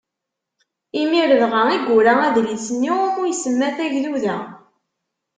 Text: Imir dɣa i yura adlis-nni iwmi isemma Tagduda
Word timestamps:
Imir 1.01 1.29
dɣa 1.41 1.61
i 1.75 1.77
yura 1.85 2.13
adlis-nni 2.25 2.91
iwmi 3.01 3.23
isemma 3.31 3.67
Tagduda 3.77 4.37